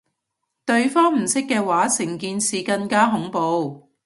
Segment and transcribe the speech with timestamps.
[0.65, 3.91] 雙方唔識嘅話成件事更加恐怖